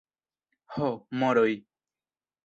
Ho, 0.77 0.87
moroj! 1.23 1.53